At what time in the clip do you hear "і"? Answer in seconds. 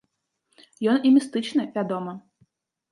1.09-1.13